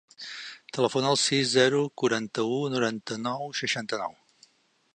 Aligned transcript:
Telefona 0.77 1.09
al 1.15 1.19
sis, 1.23 1.51
zero, 1.51 1.81
quaranta-u, 2.03 2.57
noranta-nou, 2.77 3.45
seixanta-nou. 3.61 4.17